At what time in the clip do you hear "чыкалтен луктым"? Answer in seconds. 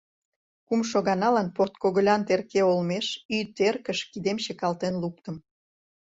4.45-5.35